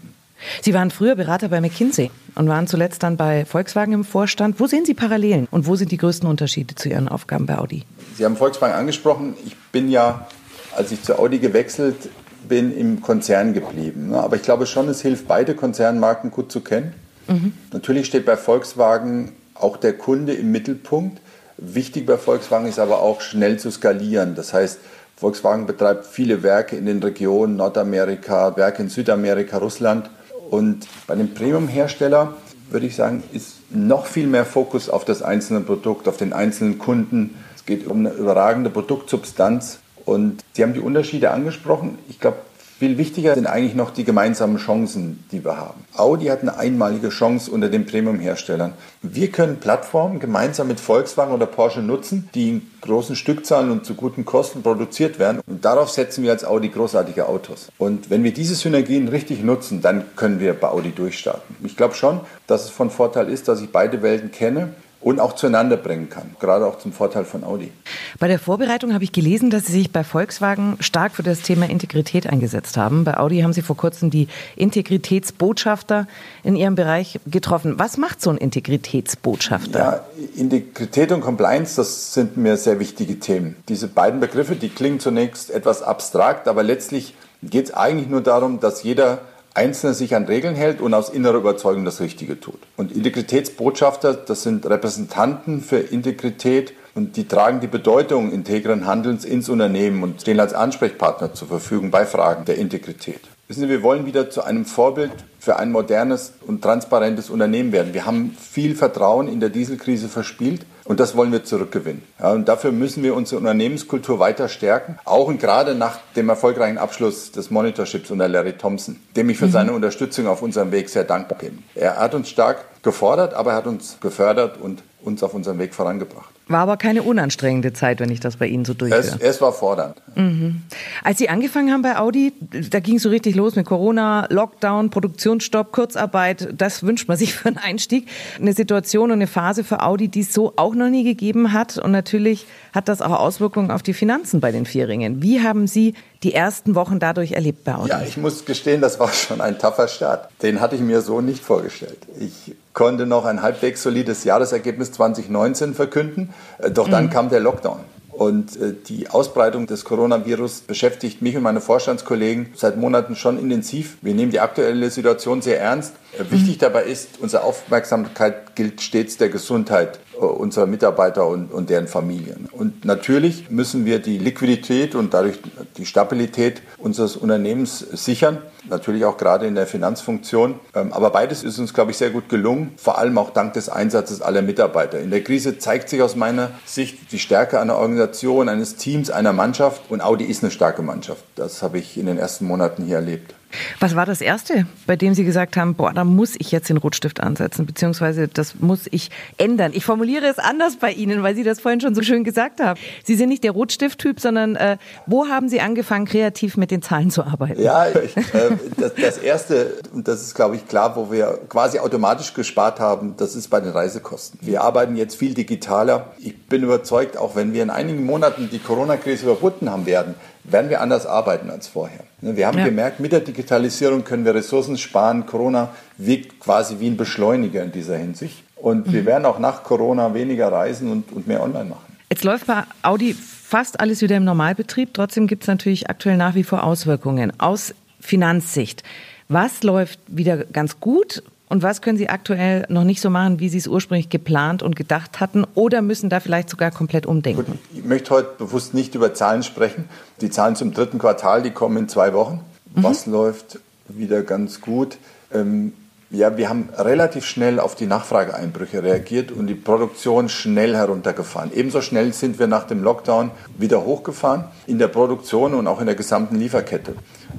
Sie 0.62 0.72
waren 0.72 0.90
früher 0.90 1.14
Berater 1.14 1.50
bei 1.50 1.60
McKinsey 1.60 2.10
und 2.36 2.48
waren 2.48 2.66
zuletzt 2.66 3.02
dann 3.02 3.18
bei 3.18 3.44
Volkswagen 3.44 3.92
im 3.92 4.04
Vorstand. 4.04 4.58
Wo 4.58 4.66
sehen 4.66 4.86
Sie 4.86 4.94
Parallelen 4.94 5.46
und 5.50 5.66
wo 5.66 5.76
sind 5.76 5.92
die 5.92 5.98
größten 5.98 6.26
Unterschiede 6.26 6.74
zu 6.74 6.88
Ihren 6.88 7.10
Aufgaben 7.10 7.44
bei 7.44 7.58
Audi? 7.58 7.84
Sie 8.16 8.24
haben 8.24 8.38
Volkswagen 8.38 8.74
angesprochen. 8.74 9.34
Ich 9.44 9.54
bin 9.72 9.90
ja, 9.90 10.26
als 10.74 10.90
ich 10.90 11.02
zu 11.02 11.18
Audi 11.18 11.38
gewechselt 11.38 12.08
bin, 12.48 12.76
im 12.76 13.00
Konzern 13.00 13.52
geblieben. 13.52 14.14
Aber 14.14 14.36
ich 14.36 14.42
glaube 14.42 14.66
schon, 14.66 14.88
es 14.88 15.00
hilft, 15.00 15.28
beide 15.28 15.54
Konzernmarken 15.54 16.30
gut 16.30 16.50
zu 16.52 16.60
kennen. 16.60 16.94
Mhm. 17.28 17.52
Natürlich 17.72 18.06
steht 18.06 18.26
bei 18.26 18.36
Volkswagen 18.36 19.32
auch 19.54 19.76
der 19.76 19.94
Kunde 19.94 20.34
im 20.34 20.52
Mittelpunkt. 20.52 21.20
Wichtig 21.56 22.06
bei 22.06 22.16
Volkswagen 22.16 22.66
ist 22.66 22.78
aber 22.78 23.00
auch 23.00 23.20
schnell 23.20 23.58
zu 23.58 23.70
skalieren. 23.70 24.34
Das 24.34 24.52
heißt, 24.52 24.78
Volkswagen 25.16 25.66
betreibt 25.66 26.06
viele 26.06 26.42
Werke 26.42 26.76
in 26.76 26.86
den 26.86 27.02
Regionen 27.02 27.56
Nordamerika, 27.56 28.56
Werke 28.56 28.82
in 28.82 28.88
Südamerika, 28.88 29.58
Russland. 29.58 30.10
Und 30.50 30.86
bei 31.06 31.14
dem 31.14 31.32
Premium-Hersteller 31.32 32.34
würde 32.70 32.86
ich 32.86 32.96
sagen, 32.96 33.22
ist 33.32 33.54
noch 33.70 34.06
viel 34.06 34.26
mehr 34.26 34.44
Fokus 34.44 34.90
auf 34.90 35.04
das 35.04 35.22
einzelne 35.22 35.60
Produkt, 35.60 36.08
auf 36.08 36.16
den 36.16 36.32
einzelnen 36.32 36.78
Kunden. 36.78 37.36
Es 37.54 37.64
geht 37.64 37.86
um 37.86 38.00
eine 38.00 38.10
überragende 38.10 38.70
Produktsubstanz. 38.70 39.78
Und 40.04 40.44
Sie 40.52 40.62
haben 40.62 40.74
die 40.74 40.80
Unterschiede 40.80 41.30
angesprochen. 41.30 41.98
Ich 42.08 42.20
glaube, 42.20 42.38
viel 42.78 42.98
wichtiger 42.98 43.34
sind 43.34 43.46
eigentlich 43.46 43.76
noch 43.76 43.92
die 43.92 44.02
gemeinsamen 44.02 44.56
Chancen, 44.56 45.24
die 45.30 45.44
wir 45.44 45.56
haben. 45.56 45.84
Audi 45.96 46.26
hat 46.26 46.42
eine 46.42 46.58
einmalige 46.58 47.08
Chance 47.08 47.50
unter 47.52 47.68
den 47.68 47.86
Premium-Herstellern. 47.86 48.72
Wir 49.00 49.30
können 49.30 49.58
Plattformen 49.58 50.18
gemeinsam 50.18 50.68
mit 50.68 50.80
Volkswagen 50.80 51.32
oder 51.32 51.46
Porsche 51.46 51.80
nutzen, 51.80 52.28
die 52.34 52.50
in 52.50 52.70
großen 52.80 53.14
Stückzahlen 53.14 53.70
und 53.70 53.86
zu 53.86 53.94
guten 53.94 54.24
Kosten 54.24 54.62
produziert 54.62 55.20
werden. 55.20 55.40
Und 55.46 55.64
darauf 55.64 55.88
setzen 55.88 56.24
wir 56.24 56.32
als 56.32 56.44
Audi 56.44 56.68
großartige 56.68 57.28
Autos. 57.28 57.68
Und 57.78 58.10
wenn 58.10 58.24
wir 58.24 58.34
diese 58.34 58.56
Synergien 58.56 59.06
richtig 59.06 59.42
nutzen, 59.44 59.80
dann 59.80 60.04
können 60.16 60.40
wir 60.40 60.52
bei 60.52 60.68
Audi 60.68 60.90
durchstarten. 60.90 61.56
Ich 61.64 61.76
glaube 61.76 61.94
schon, 61.94 62.20
dass 62.48 62.64
es 62.64 62.70
von 62.70 62.90
Vorteil 62.90 63.28
ist, 63.28 63.46
dass 63.46 63.60
ich 63.60 63.70
beide 63.70 64.02
Welten 64.02 64.32
kenne 64.32 64.74
und 65.04 65.20
auch 65.20 65.34
zueinander 65.34 65.76
bringen 65.76 66.08
kann, 66.08 66.34
gerade 66.40 66.64
auch 66.66 66.78
zum 66.78 66.92
Vorteil 66.92 67.26
von 67.26 67.44
Audi. 67.44 67.70
Bei 68.18 68.26
der 68.26 68.38
Vorbereitung 68.38 68.94
habe 68.94 69.04
ich 69.04 69.12
gelesen, 69.12 69.50
dass 69.50 69.66
Sie 69.66 69.72
sich 69.72 69.92
bei 69.92 70.02
Volkswagen 70.02 70.78
stark 70.80 71.12
für 71.12 71.22
das 71.22 71.42
Thema 71.42 71.68
Integrität 71.68 72.26
eingesetzt 72.26 72.78
haben. 72.78 73.04
Bei 73.04 73.18
Audi 73.18 73.40
haben 73.40 73.52
Sie 73.52 73.60
vor 73.60 73.76
kurzem 73.76 74.08
die 74.08 74.28
Integritätsbotschafter 74.56 76.06
in 76.42 76.56
Ihrem 76.56 76.74
Bereich 76.74 77.20
getroffen. 77.26 77.74
Was 77.78 77.98
macht 77.98 78.22
so 78.22 78.30
ein 78.30 78.38
Integritätsbotschafter? 78.38 79.78
Ja, 79.78 80.00
Integrität 80.36 81.12
und 81.12 81.20
Compliance, 81.20 81.76
das 81.76 82.14
sind 82.14 82.38
mir 82.38 82.56
sehr 82.56 82.80
wichtige 82.80 83.20
Themen. 83.20 83.56
Diese 83.68 83.88
beiden 83.88 84.20
Begriffe, 84.20 84.56
die 84.56 84.70
klingen 84.70 85.00
zunächst 85.00 85.50
etwas 85.50 85.82
abstrakt, 85.82 86.48
aber 86.48 86.62
letztlich 86.62 87.14
geht 87.42 87.66
es 87.66 87.74
eigentlich 87.74 88.08
nur 88.08 88.22
darum, 88.22 88.58
dass 88.58 88.82
jeder 88.82 89.20
Einzelne 89.54 89.94
sich 89.94 90.16
an 90.16 90.24
Regeln 90.24 90.56
hält 90.56 90.80
und 90.80 90.94
aus 90.94 91.08
innerer 91.08 91.36
Überzeugung 91.36 91.84
das 91.84 92.00
Richtige 92.00 92.40
tut. 92.40 92.58
Und 92.76 92.90
Integritätsbotschafter, 92.90 94.12
das 94.12 94.42
sind 94.42 94.66
Repräsentanten 94.66 95.60
für 95.60 95.78
Integrität 95.78 96.74
und 96.94 97.16
die 97.16 97.26
tragen 97.26 97.60
die 97.60 97.66
Bedeutung 97.66 98.32
integren 98.32 98.86
Handelns 98.86 99.24
ins 99.24 99.48
Unternehmen 99.48 100.02
und 100.02 100.20
stehen 100.20 100.40
als 100.40 100.54
Ansprechpartner 100.54 101.34
zur 101.34 101.48
Verfügung 101.48 101.90
bei 101.90 102.06
Fragen 102.06 102.44
der 102.44 102.56
Integrität. 102.56 103.20
Wissen 103.46 103.60
Sie, 103.60 103.68
wir 103.68 103.82
wollen 103.82 104.06
wieder 104.06 104.30
zu 104.30 104.42
einem 104.42 104.64
Vorbild 104.64 105.12
für 105.38 105.56
ein 105.56 105.70
modernes 105.70 106.32
und 106.46 106.62
transparentes 106.62 107.28
Unternehmen 107.28 107.72
werden. 107.72 107.92
Wir 107.92 108.06
haben 108.06 108.34
viel 108.40 108.74
Vertrauen 108.74 109.28
in 109.28 109.38
der 109.38 109.50
Dieselkrise 109.50 110.08
verspielt 110.08 110.64
und 110.84 110.98
das 110.98 111.14
wollen 111.14 111.30
wir 111.30 111.44
zurückgewinnen. 111.44 112.02
Ja, 112.18 112.32
und 112.32 112.48
dafür 112.48 112.72
müssen 112.72 113.02
wir 113.02 113.14
unsere 113.14 113.38
Unternehmenskultur 113.38 114.18
weiter 114.18 114.48
stärken, 114.48 114.98
auch 115.04 115.28
und 115.28 115.40
gerade 115.40 115.74
nach 115.74 115.98
dem 116.16 116.30
erfolgreichen 116.30 116.78
Abschluss 116.78 117.32
des 117.32 117.50
Monitorships 117.50 118.10
unter 118.10 118.28
Larry 118.28 118.54
Thompson, 118.54 118.98
dem 119.14 119.28
ich 119.28 119.36
für 119.36 119.46
mhm. 119.46 119.52
seine 119.52 119.72
Unterstützung 119.72 120.26
auf 120.26 120.40
unserem 120.40 120.72
Weg 120.72 120.88
sehr 120.88 121.04
dankbar 121.04 121.38
bin. 121.38 121.62
Er 121.74 121.98
hat 121.98 122.14
uns 122.14 122.30
stark 122.30 122.64
gefordert, 122.82 123.34
aber 123.34 123.50
er 123.50 123.56
hat 123.58 123.66
uns 123.66 123.98
gefördert 124.00 124.58
und 124.58 124.82
uns 125.02 125.22
auf 125.22 125.34
unserem 125.34 125.58
Weg 125.58 125.74
vorangebracht. 125.74 126.33
War 126.46 126.60
aber 126.60 126.76
keine 126.76 127.02
unanstrengende 127.02 127.72
Zeit, 127.72 128.00
wenn 128.00 128.10
ich 128.10 128.20
das 128.20 128.36
bei 128.36 128.46
Ihnen 128.46 128.66
so 128.66 128.74
durchhöre. 128.74 129.00
Es, 129.00 129.16
es 129.16 129.40
war 129.40 129.52
fordernd. 129.52 129.96
Mhm. 130.14 130.62
Als 131.02 131.18
Sie 131.18 131.30
angefangen 131.30 131.72
haben 131.72 131.80
bei 131.80 131.96
Audi, 131.96 132.34
da 132.70 132.80
ging 132.80 132.96
es 132.96 133.02
so 133.02 133.08
richtig 133.08 133.34
los 133.34 133.56
mit 133.56 133.64
Corona, 133.64 134.26
Lockdown, 134.28 134.90
Produktionsstopp, 134.90 135.72
Kurzarbeit. 135.72 136.48
Das 136.56 136.82
wünscht 136.82 137.08
man 137.08 137.16
sich 137.16 137.32
für 137.32 137.48
einen 137.48 137.56
Einstieg. 137.56 138.08
Eine 138.38 138.52
Situation 138.52 139.10
und 139.10 139.18
eine 139.18 139.26
Phase 139.26 139.64
für 139.64 139.82
Audi, 139.82 140.08
die 140.08 140.20
es 140.20 140.34
so 140.34 140.52
auch 140.56 140.74
noch 140.74 140.90
nie 140.90 141.04
gegeben 141.04 141.54
hat. 141.54 141.78
Und 141.78 141.92
natürlich 141.92 142.46
hat 142.74 142.88
das 142.88 143.00
auch 143.00 143.18
Auswirkungen 143.18 143.70
auf 143.70 143.82
die 143.82 143.94
Finanzen 143.94 144.40
bei 144.40 144.52
den 144.52 144.66
Vierringen. 144.66 145.22
Wie 145.22 145.40
haben 145.40 145.66
Sie 145.66 145.94
die 146.22 146.34
ersten 146.34 146.74
Wochen 146.74 146.98
dadurch 146.98 147.32
erlebt 147.32 147.64
bei 147.64 147.74
Audi? 147.74 147.90
Ja, 147.90 148.02
ich 148.02 148.16
muss 148.16 148.44
gestehen, 148.44 148.82
das 148.82 149.00
war 149.00 149.08
schon 149.12 149.40
ein 149.40 149.58
taffer 149.58 149.88
Start. 149.88 150.28
Den 150.42 150.60
hatte 150.60 150.76
ich 150.76 150.82
mir 150.82 151.00
so 151.00 151.22
nicht 151.22 151.42
vorgestellt. 151.42 151.98
Ich 152.18 152.54
konnte 152.74 153.06
noch 153.06 153.24
ein 153.24 153.40
halbwegs 153.40 153.82
solides 153.82 154.24
Jahresergebnis 154.24 154.92
2019 154.92 155.74
verkünden, 155.74 156.33
doch 156.72 156.88
dann 156.88 157.06
mhm. 157.06 157.10
kam 157.10 157.28
der 157.30 157.40
Lockdown. 157.40 157.80
Und 158.14 158.56
äh, 158.60 158.74
die 158.86 159.10
Ausbreitung 159.10 159.66
des 159.66 159.84
Coronavirus 159.84 160.60
beschäftigt 160.60 161.20
mich 161.20 161.36
und 161.36 161.42
meine 161.42 161.60
Vorstandskollegen 161.60 162.52
seit 162.54 162.76
Monaten 162.76 163.16
schon 163.16 163.40
intensiv. 163.40 163.96
Wir 164.02 164.14
nehmen 164.14 164.30
die 164.30 164.38
aktuelle 164.38 164.88
Situation 164.90 165.42
sehr 165.42 165.60
ernst. 165.60 165.94
Äh, 166.16 166.30
wichtig 166.30 166.58
dabei 166.58 166.84
ist, 166.84 167.18
unsere 167.20 167.42
Aufmerksamkeit 167.42 168.54
gilt 168.54 168.80
stets 168.80 169.16
der 169.16 169.30
Gesundheit 169.30 169.98
äh, 170.14 170.18
unserer 170.18 170.66
Mitarbeiter 170.66 171.26
und, 171.26 171.52
und 171.52 171.70
deren 171.70 171.88
Familien. 171.88 172.48
Und 172.52 172.84
natürlich 172.84 173.50
müssen 173.50 173.84
wir 173.84 173.98
die 173.98 174.18
Liquidität 174.18 174.94
und 174.94 175.12
dadurch 175.12 175.40
die 175.76 175.86
Stabilität 175.86 176.62
unseres 176.78 177.16
Unternehmens 177.16 177.80
sichern 177.80 178.38
natürlich 178.68 179.04
auch 179.04 179.16
gerade 179.16 179.46
in 179.46 179.54
der 179.54 179.66
Finanzfunktion. 179.66 180.60
Ähm, 180.74 180.92
aber 180.92 181.10
beides 181.10 181.42
ist 181.42 181.58
uns, 181.58 181.74
glaube 181.74 181.90
ich, 181.90 181.96
sehr 181.96 182.10
gut 182.10 182.28
gelungen, 182.28 182.74
vor 182.76 182.98
allem 182.98 183.18
auch 183.18 183.30
dank 183.30 183.54
des 183.54 183.68
Einsatzes 183.68 184.22
aller 184.22 184.42
Mitarbeiter. 184.42 185.00
In 185.00 185.10
der 185.10 185.22
Krise 185.22 185.58
zeigt 185.58 185.88
sich 185.88 186.02
aus 186.02 186.16
meiner 186.16 186.50
Sicht 186.64 187.12
die 187.12 187.18
Stärke 187.18 187.60
einer 187.60 187.76
Organisation, 187.76 188.48
eines 188.48 188.76
Teams, 188.76 189.10
einer 189.10 189.32
Mannschaft. 189.32 189.82
Und 189.90 190.00
Audi 190.00 190.24
ist 190.24 190.42
eine 190.42 190.50
starke 190.50 190.82
Mannschaft. 190.82 191.24
Das 191.36 191.62
habe 191.62 191.78
ich 191.78 191.98
in 191.98 192.06
den 192.06 192.18
ersten 192.18 192.46
Monaten 192.46 192.84
hier 192.84 192.96
erlebt. 192.96 193.34
Was 193.80 193.96
war 193.96 194.06
das 194.06 194.20
Erste, 194.20 194.66
bei 194.86 194.96
dem 194.96 195.14
Sie 195.14 195.24
gesagt 195.24 195.56
haben, 195.56 195.74
boah, 195.74 195.92
da 195.92 196.04
muss 196.04 196.34
ich 196.38 196.50
jetzt 196.52 196.68
den 196.68 196.76
Rotstift 196.76 197.20
ansetzen, 197.20 197.66
beziehungsweise 197.66 198.28
das 198.28 198.56
muss 198.60 198.88
ich 198.90 199.10
ändern? 199.38 199.72
Ich 199.74 199.84
formuliere 199.84 200.26
es 200.26 200.38
anders 200.38 200.76
bei 200.76 200.92
Ihnen, 200.92 201.22
weil 201.22 201.34
Sie 201.34 201.42
das 201.42 201.60
vorhin 201.60 201.80
schon 201.80 201.94
so 201.94 202.02
schön 202.02 202.24
gesagt 202.24 202.60
haben. 202.60 202.78
Sie 203.04 203.14
sind 203.14 203.28
nicht 203.28 203.44
der 203.44 203.52
Rotstift-Typ, 203.52 204.20
sondern 204.20 204.56
äh, 204.56 204.76
wo 205.06 205.26
haben 205.26 205.48
Sie 205.48 205.60
angefangen, 205.60 206.06
kreativ 206.06 206.56
mit 206.56 206.70
den 206.70 206.82
Zahlen 206.82 207.10
zu 207.10 207.24
arbeiten? 207.24 207.60
Ja, 207.62 207.88
ich, 207.88 208.16
äh, 208.16 208.56
das, 208.76 208.94
das 208.94 209.18
Erste, 209.18 209.78
und 209.92 210.08
das 210.08 210.22
ist, 210.22 210.34
glaube 210.34 210.56
ich, 210.56 210.66
klar, 210.68 210.96
wo 210.96 211.10
wir 211.10 211.40
quasi 211.48 211.78
automatisch 211.78 212.34
gespart 212.34 212.80
haben, 212.80 213.14
das 213.16 213.34
ist 213.34 213.48
bei 213.48 213.60
den 213.60 213.70
Reisekosten. 213.70 214.38
Wir 214.42 214.62
arbeiten 214.62 214.96
jetzt 214.96 215.16
viel 215.16 215.34
digitaler. 215.34 216.12
Ich 216.18 216.46
bin 216.46 216.62
überzeugt, 216.62 217.16
auch 217.16 217.36
wenn 217.36 217.52
wir 217.52 217.62
in 217.62 217.70
einigen 217.70 218.04
Monaten 218.04 218.48
die 218.50 218.58
Corona-Krise 218.58 219.24
überwunden 219.24 219.70
haben 219.70 219.86
werden, 219.86 220.14
werden 220.44 220.70
wir 220.70 220.80
anders 220.80 221.06
arbeiten 221.06 221.50
als 221.50 221.66
vorher. 221.66 222.00
Ne, 222.20 222.36
wir 222.36 222.46
haben 222.46 222.58
ja. 222.58 222.64
gemerkt, 222.64 223.00
mit 223.00 223.12
der 223.12 223.20
Digitalisierung 223.20 224.04
können 224.04 224.24
wir 224.24 224.34
Ressourcen 224.34 224.78
sparen. 224.78 225.26
Corona 225.26 225.70
wirkt 225.96 226.40
quasi 226.40 226.80
wie 226.80 226.88
ein 226.88 226.96
Beschleuniger 226.96 227.62
in 227.62 227.72
dieser 227.72 227.96
Hinsicht. 227.96 228.42
Und 228.56 228.86
mhm. 228.86 228.92
wir 228.92 229.06
werden 229.06 229.24
auch 229.24 229.38
nach 229.38 229.62
Corona 229.62 230.14
weniger 230.14 230.52
reisen 230.52 230.90
und, 230.90 231.12
und 231.12 231.26
mehr 231.26 231.42
online 231.42 231.66
machen. 231.66 231.96
Jetzt 232.10 232.24
läuft 232.24 232.46
bei 232.46 232.62
Audi 232.82 233.14
fast 233.14 233.80
alles 233.80 234.02
wieder 234.02 234.16
im 234.16 234.24
Normalbetrieb. 234.24 234.94
Trotzdem 234.94 235.26
gibt 235.26 235.44
es 235.44 235.48
natürlich 235.48 235.90
aktuell 235.90 236.16
nach 236.16 236.34
wie 236.34 236.44
vor 236.44 236.64
Auswirkungen. 236.64 237.32
Aus 237.38 237.74
Finanzsicht. 238.00 238.82
Was 239.28 239.62
läuft 239.62 239.98
wieder 240.06 240.44
ganz 240.44 240.80
gut? 240.80 241.22
Und 241.48 241.62
was 241.62 241.82
können 241.82 241.98
Sie 241.98 242.08
aktuell 242.08 242.64
noch 242.68 242.84
nicht 242.84 243.00
so 243.00 243.10
machen, 243.10 243.38
wie 243.38 243.48
Sie 243.48 243.58
es 243.58 243.66
ursprünglich 243.66 244.08
geplant 244.08 244.62
und 244.62 244.76
gedacht 244.76 245.20
hatten? 245.20 245.44
Oder 245.54 245.82
müssen 245.82 246.08
da 246.08 246.20
vielleicht 246.20 246.48
sogar 246.48 246.70
komplett 246.70 247.06
umdenken? 247.06 247.44
Gut, 247.44 247.58
ich 247.74 247.84
möchte 247.84 248.10
heute 248.10 248.30
bewusst 248.38 248.74
nicht 248.74 248.94
über 248.94 249.14
Zahlen 249.14 249.42
sprechen. 249.42 249.84
Die 250.20 250.30
Zahlen 250.30 250.56
zum 250.56 250.72
dritten 250.72 250.98
Quartal, 250.98 251.42
die 251.42 251.50
kommen 251.50 251.76
in 251.76 251.88
zwei 251.88 252.14
Wochen. 252.14 252.40
Mhm. 252.74 252.82
Was 252.82 253.06
läuft 253.06 253.60
wieder 253.88 254.22
ganz 254.22 254.60
gut? 254.60 254.96
Ähm, 255.32 255.74
ja, 256.10 256.36
wir 256.36 256.48
haben 256.48 256.68
relativ 256.76 257.24
schnell 257.26 257.58
auf 257.58 257.74
die 257.74 257.86
Nachfrageeinbrüche 257.86 258.82
reagiert 258.82 259.32
und 259.32 259.46
die 259.48 259.54
Produktion 259.54 260.28
schnell 260.28 260.76
heruntergefahren. 260.76 261.50
Ebenso 261.52 261.80
schnell 261.80 262.12
sind 262.12 262.38
wir 262.38 262.46
nach 262.46 262.64
dem 262.64 262.82
Lockdown 262.82 263.32
wieder 263.58 263.84
hochgefahren 263.84 264.44
in 264.66 264.78
der 264.78 264.88
Produktion 264.88 265.54
und 265.54 265.66
auch 265.66 265.80
in 265.80 265.86
der 265.86 265.96
gesamten 265.96 266.36
Lieferkette. 266.36 266.94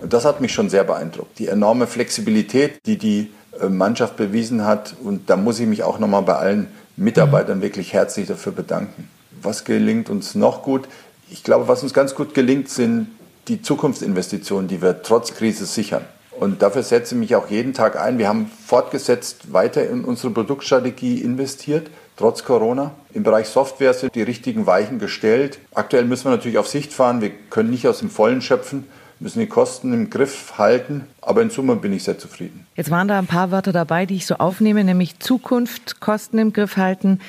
Das 0.07 0.25
hat 0.25 0.41
mich 0.41 0.53
schon 0.53 0.69
sehr 0.69 0.83
beeindruckt. 0.83 1.39
Die 1.39 1.47
enorme 1.47 1.88
Flexibilität, 1.88 2.79
die 2.85 2.97
die 2.97 3.31
Mannschaft 3.69 4.17
bewiesen 4.17 4.65
hat. 4.65 4.95
Und 5.03 5.29
da 5.29 5.38
muss 5.38 5.59
ich 5.59 5.67
mich 5.67 5.83
auch 5.83 6.00
nochmal 6.00 6.24
bei 6.24 6.35
allen 6.35 6.67
Mitarbeitern 6.97 7.62
wirklich 7.62 7.93
herzlich 7.93 8.27
dafür 8.27 8.51
bedanken. 8.51 9.09
Was 9.41 9.63
gelingt 9.65 10.09
uns 10.09 10.35
noch 10.35 10.63
gut? 10.63 10.88
Ich 11.29 11.43
glaube, 11.43 11.67
was 11.67 11.83
uns 11.83 11.93
ganz 11.93 12.15
gut 12.15 12.33
gelingt, 12.33 12.69
sind 12.69 13.07
die 13.47 13.62
Zukunftsinvestitionen, 13.62 14.67
die 14.67 14.81
wir 14.81 15.01
trotz 15.01 15.33
Krise 15.33 15.65
sichern. 15.65 16.05
Und 16.31 16.62
dafür 16.62 16.83
setze 16.83 17.15
ich 17.15 17.19
mich 17.19 17.35
auch 17.35 17.50
jeden 17.50 17.74
Tag 17.74 18.00
ein. 18.00 18.17
Wir 18.17 18.27
haben 18.27 18.51
fortgesetzt 18.65 19.53
weiter 19.53 19.88
in 19.88 20.03
unsere 20.03 20.33
Produktstrategie 20.33 21.21
investiert, 21.21 21.88
trotz 22.17 22.43
Corona. 22.43 22.91
Im 23.13 23.24
Bereich 23.24 23.47
Software 23.47 23.93
sind 23.93 24.15
die 24.15 24.21
richtigen 24.21 24.65
Weichen 24.65 25.00
gestellt. 25.00 25.59
Aktuell 25.74 26.03
müssen 26.05 26.25
wir 26.25 26.31
natürlich 26.31 26.57
auf 26.57 26.67
Sicht 26.67 26.91
fahren. 26.91 27.21
Wir 27.21 27.31
können 27.50 27.69
nicht 27.69 27.88
aus 27.88 28.00
dem 28.00 28.09
Vollen 28.09 28.41
schöpfen 28.41 28.85
müssen 29.25 29.39
die 29.39 29.48
Kosten 29.48 29.91
im 29.91 30.12
Griff 30.12 30.53
halten. 30.60 31.05
Aber 31.20 31.41
in 31.41 31.50
Summe 31.50 31.75
bin 31.75 31.91
ich 31.91 32.03
sehr 32.03 32.20
zufrieden. 32.20 32.67
Jetzt 32.75 32.91
waren 32.91 33.08
da 33.08 33.17
ein 33.17 33.25
paar 33.25 33.50
Wörter 33.50 33.72
dabei, 33.72 34.05
die 34.05 34.13
ich 34.13 34.27
so 34.27 34.36
aufnehme, 34.36 34.84
nämlich 34.84 35.17
Zukunft, 35.17 36.00
Kosten 36.00 36.38
im 36.38 36.53
Griff 36.53 36.77
halten. 36.77 37.20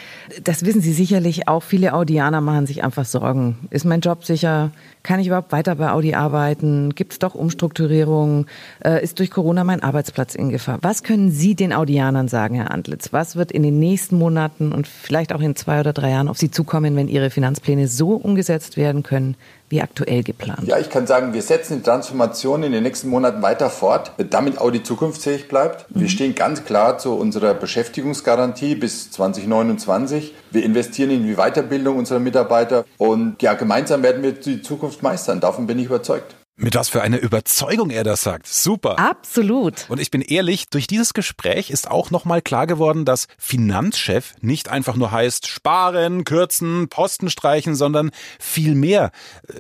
Das 0.45 0.67
wissen 0.67 0.83
Sie 0.83 0.93
sicherlich 0.93 1.49
auch. 1.49 1.63
Viele 1.63 1.95
Audianer 1.95 2.43
machen 2.43 2.67
sich 2.67 2.85
einfach 2.85 3.07
Sorgen. 3.07 3.67
Ist 3.71 3.87
mein 3.87 4.03
Job 4.03 4.27
sicher? 4.27 4.73
Kann 5.03 5.21
ich 5.21 5.29
überhaupt 5.29 5.53
weiter 5.53 5.77
bei 5.77 5.91
Audi 5.91 6.15
arbeiten? 6.15 6.95
Gibt 6.95 7.13
es 7.13 7.19
doch 7.19 7.35
Umstrukturierungen? 7.35 8.45
Äh, 8.85 9.03
ist 9.03 9.19
durch 9.19 9.31
Corona 9.31 9.65
mein 9.65 9.83
Arbeitsplatz 9.83 10.35
in 10.35 10.51
Gefahr? 10.51 10.79
Was 10.83 11.03
können 11.03 11.31
Sie 11.31 11.55
den 11.55 11.73
Audianern 11.73 12.29
sagen, 12.29 12.57
Herr 12.57 12.73
Antlitz? 12.73 13.15
Was 13.15 13.37
wird 13.37 13.53
in 13.53 13.63
den 13.63 13.79
nächsten 13.79 14.19
Monaten 14.19 14.73
und 14.73 14.87
vielleicht 14.87 15.33
auch 15.33 15.41
in 15.41 15.57
zwei 15.57 15.81
oder 15.81 15.95
drei 15.95 16.11
Jahren 16.11 16.29
auf 16.29 16.37
Sie 16.37 16.51
zukommen, 16.51 16.95
wenn 16.97 17.09
Ihre 17.09 17.31
Finanzpläne 17.31 17.89
so 17.89 18.11
umgesetzt 18.11 18.77
werden 18.77 19.03
können, 19.03 19.37
wie 19.69 19.83
aktuell 19.83 20.23
geplant? 20.23 20.67
Ja, 20.67 20.79
ich 20.79 20.91
kann 20.91 21.07
sagen, 21.07 21.33
wir 21.35 21.43
setzen 21.43 21.79
die 21.79 21.83
Transformation 21.83 22.63
in 22.63 22.73
den 22.73 22.83
nächsten 22.83 23.09
Monaten 23.09 23.43
weiter 23.43 23.71
fort, 23.71 24.13
damit 24.31 24.59
Audi 24.59 24.83
zukunftsfähig 24.83 25.49
bleibt. 25.49 25.91
Mhm. 25.91 26.01
Wir 26.01 26.09
stehen 26.09 26.35
ganz 26.35 26.65
klar 26.65 26.99
zu 26.99 27.15
unserer 27.15 27.55
Beschäftigungsgarantie 27.55 28.75
bis 28.77 29.11
2029. 29.11 30.35
Wir 30.51 30.63
investieren 30.63 31.11
in 31.11 31.27
die 31.27 31.35
Weiterbildung 31.35 31.99
unserer 31.99 32.21
Mitarbeiter 32.21 32.85
und 32.99 33.43
ja, 33.43 33.55
gemeinsam 33.55 34.03
werden 34.03 34.23
wir 34.23 34.33
die 34.33 34.63
Zukunft 34.63 35.03
meistern. 35.03 35.41
Davon 35.41 35.67
bin 35.67 35.79
ich 35.79 35.87
überzeugt. 35.87 36.35
Mit 36.59 36.75
was 36.75 36.89
für 36.89 37.03
einer 37.03 37.19
Überzeugung 37.19 37.91
er 37.91 38.03
das 38.03 38.23
sagt. 38.23 38.47
Super. 38.47 38.99
Absolut. 38.99 39.85
Und 39.91 40.01
ich 40.01 40.11
bin 40.11 40.23
ehrlich, 40.23 40.71
durch 40.71 40.87
dieses 40.87 41.13
Gespräch 41.13 41.71
ist 41.71 41.91
auch 41.91 42.11
nochmal 42.11 42.41
klar 42.41 42.67
geworden, 42.67 43.05
dass 43.05 43.29
Finanzchef 43.37 44.33
nicht 44.41 44.71
einfach 44.71 44.97
nur 44.97 45.13
heißt 45.13 45.47
sparen, 45.49 46.25
kürzen, 46.25 46.89
Posten 46.89 47.29
streichen, 47.29 47.75
sondern 47.75 48.11
viel 48.41 48.75
mehr. 48.75 49.11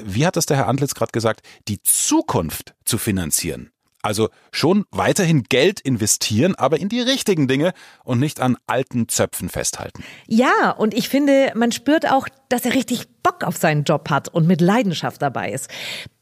Wie 0.04 0.26
hat 0.26 0.36
das 0.36 0.46
der 0.46 0.56
Herr 0.56 0.68
Antlitz 0.68 0.94
gerade 0.94 1.12
gesagt? 1.12 1.42
Die 1.68 1.82
Zukunft 1.82 2.74
zu 2.86 2.96
finanzieren. 2.96 3.72
Also 4.00 4.30
schon 4.52 4.84
weiterhin 4.90 5.42
Geld 5.42 5.80
investieren, 5.80 6.54
aber 6.54 6.78
in 6.78 6.88
die 6.88 7.00
richtigen 7.00 7.48
Dinge 7.48 7.74
und 8.04 8.20
nicht 8.20 8.40
an 8.40 8.56
alten 8.66 9.08
Zöpfen 9.08 9.48
festhalten. 9.48 10.04
Ja, 10.28 10.70
und 10.70 10.94
ich 10.94 11.08
finde, 11.08 11.52
man 11.56 11.72
spürt 11.72 12.08
auch, 12.08 12.28
dass 12.48 12.64
er 12.64 12.74
richtig 12.74 13.08
Bock 13.24 13.42
auf 13.42 13.56
seinen 13.56 13.82
Job 13.82 14.08
hat 14.08 14.28
und 14.28 14.46
mit 14.46 14.60
Leidenschaft 14.60 15.20
dabei 15.20 15.50
ist. 15.50 15.68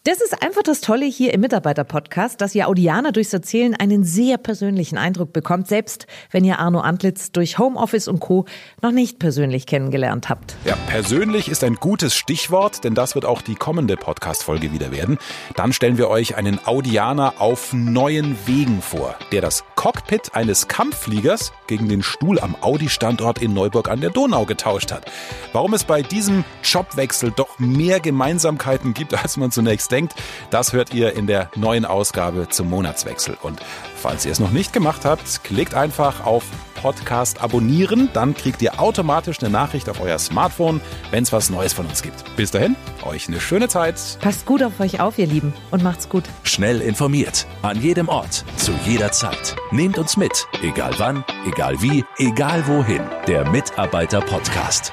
Das 0.07 0.21
ist 0.21 0.43
einfach 0.43 0.63
das 0.63 0.83
Tolle 0.83 1.07
hier 1.07 1.33
im 1.33 1.41
Mitarbeiter-Podcast, 1.41 2.39
dass 2.43 2.55
ihr 2.55 2.69
Audianer 2.69 3.11
durchs 3.11 3.33
Erzählen 3.33 3.75
einen 3.75 4.05
sehr 4.05 4.37
persönlichen 4.37 4.99
Eindruck 4.99 5.33
bekommt, 5.33 5.67
selbst 5.67 6.07
wenn 6.31 6.45
ihr 6.45 6.59
Arno 6.59 6.81
Antlitz 6.81 7.33
durch 7.33 7.57
Homeoffice 7.57 8.07
und 8.07 8.21
Co. 8.21 8.45
noch 8.83 8.91
nicht 8.91 9.19
persönlich 9.19 9.65
kennengelernt 9.65 10.29
habt. 10.29 10.57
Ja, 10.67 10.77
persönlich 10.89 11.49
ist 11.49 11.65
ein 11.65 11.77
gutes 11.77 12.15
Stichwort, 12.15 12.85
denn 12.85 12.95
das 12.95 13.15
wird 13.15 13.25
auch 13.25 13.41
die 13.41 13.55
kommende 13.55 13.97
Podcast-Folge 13.97 14.73
wieder 14.73 14.93
werden. 14.93 15.17
Dann 15.57 15.73
stellen 15.73 15.97
wir 15.97 16.11
euch 16.11 16.37
einen 16.37 16.61
Audianer 16.67 17.41
auf 17.41 17.73
neuen 17.73 18.37
Wegen 18.45 18.83
vor, 18.83 19.15
der 19.33 19.41
das 19.41 19.65
Cockpit 19.75 20.35
eines 20.35 20.69
Kampffliegers 20.69 21.55
gegen 21.67 21.89
den 21.89 22.03
Stuhl 22.03 22.39
am 22.41 22.57
Audi-Standort 22.61 23.41
in 23.41 23.55
Neuburg 23.55 23.89
an 23.89 24.03
der 24.03 24.11
Donau 24.11 24.45
getauscht 24.45 24.93
hat. 24.93 25.11
Warum 25.55 25.73
es 25.73 25.85
bei 25.85 26.03
diesem 26.03 26.45
Jobwechsel 26.63 27.33
doch 27.35 27.59
mehr 27.59 28.01
Gemeinsamkeiten 28.01 28.93
gibt, 28.93 29.15
als 29.23 29.39
man 29.39 29.51
zunächst 29.51 29.94
denkt, 29.95 30.15
das 30.51 30.73
hört 30.73 30.93
ihr 30.93 31.15
in 31.15 31.27
der 31.27 31.51
neuen 31.55 31.85
Ausgabe 31.85 32.49
zum 32.49 32.69
Monatswechsel. 32.69 33.37
Und 33.41 33.61
falls 33.95 34.27
ihr 34.27 34.33
es 34.33 34.41
noch 34.41 34.51
nicht 34.51 34.73
gemacht 34.73 35.05
habt, 35.05 35.45
klickt 35.45 35.75
einfach 35.75 36.27
auf 36.27 36.45
Podcast 36.85 37.41
abonnieren, 37.41 38.11
dann 38.13 38.35
kriegt 38.35 38.61
ihr 38.61 38.79
automatisch 38.81 39.41
eine 39.41 39.49
Nachricht 39.49 39.89
auf 39.89 40.01
euer 40.01 40.19
Smartphone, 40.19 40.81
wenn 41.11 41.23
es 41.23 41.33
was 41.33 41.49
Neues 41.49 41.73
von 41.73 41.87
uns 41.87 42.03
gibt. 42.03 42.25
Bis 42.37 42.51
dahin, 42.51 42.77
euch 43.05 43.29
eine 43.29 43.41
schöne 43.41 43.69
Zeit. 43.69 43.95
Passt 44.21 44.45
gut 44.45 44.63
auf 44.63 44.81
euch 44.81 45.01
auf, 45.01 45.19
ihr 45.19 45.27
Lieben, 45.27 45.55
und 45.71 45.83
macht's 45.83 46.09
gut. 46.09 46.25
Schnell 46.43 46.83
informiert, 46.83 47.47
an 47.63 47.81
jedem 47.81 48.09
Ort, 48.09 48.45
zu 48.57 48.73
jeder 48.85 49.13
Zeit. 49.13 49.57
Nehmt 49.71 49.97
uns 49.97 50.19
mit, 50.19 50.47
egal 50.63 50.93
wann, 50.99 51.25
egal 51.47 51.81
wie, 51.81 52.05
egal 52.19 52.67
wohin. 52.67 53.03
Der 53.27 53.49
Mitarbeiter 53.49 54.21
Podcast. 54.21 54.93